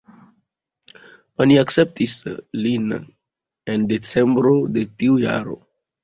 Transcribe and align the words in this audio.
Oni 1.43 1.57
akceptis 1.63 2.15
lin 2.61 2.87
en 3.73 3.83
decembro 3.91 4.55
de 4.79 4.85
tiu 5.03 5.19
jaro. 5.25 5.59